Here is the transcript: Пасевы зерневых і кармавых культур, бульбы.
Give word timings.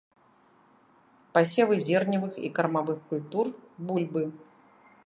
Пасевы 1.39 1.75
зерневых 1.89 2.33
і 2.49 2.53
кармавых 2.57 2.99
культур, 3.13 3.45
бульбы. 3.93 4.27